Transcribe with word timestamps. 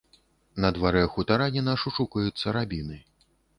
На 0.63 0.71
дварэ 0.77 1.03
хутараніна 1.17 1.77
шушукаюцца 1.83 2.57
рабіны. 2.61 3.01